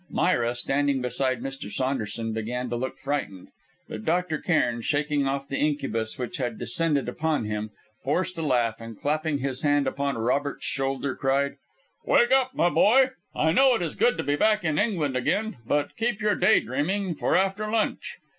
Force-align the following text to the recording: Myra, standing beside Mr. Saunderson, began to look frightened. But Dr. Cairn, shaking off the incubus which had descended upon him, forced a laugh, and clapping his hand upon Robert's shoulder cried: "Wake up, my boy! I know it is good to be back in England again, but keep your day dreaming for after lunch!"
Myra, 0.09 0.55
standing 0.55 0.99
beside 0.99 1.41
Mr. 1.41 1.69
Saunderson, 1.71 2.33
began 2.33 2.71
to 2.71 2.75
look 2.75 2.97
frightened. 2.97 3.49
But 3.87 4.03
Dr. 4.03 4.39
Cairn, 4.39 4.81
shaking 4.81 5.27
off 5.27 5.47
the 5.47 5.59
incubus 5.59 6.17
which 6.17 6.37
had 6.37 6.57
descended 6.57 7.07
upon 7.07 7.45
him, 7.45 7.69
forced 8.03 8.35
a 8.39 8.41
laugh, 8.41 8.81
and 8.81 8.99
clapping 8.99 9.37
his 9.37 9.61
hand 9.61 9.85
upon 9.85 10.17
Robert's 10.17 10.65
shoulder 10.65 11.15
cried: 11.15 11.57
"Wake 12.03 12.31
up, 12.31 12.55
my 12.55 12.71
boy! 12.71 13.11
I 13.35 13.51
know 13.51 13.75
it 13.75 13.83
is 13.83 13.93
good 13.93 14.17
to 14.17 14.23
be 14.23 14.35
back 14.35 14.63
in 14.65 14.79
England 14.79 15.15
again, 15.15 15.57
but 15.67 15.95
keep 15.95 16.19
your 16.19 16.33
day 16.33 16.61
dreaming 16.61 17.13
for 17.13 17.35
after 17.35 17.69
lunch!" 17.69 18.17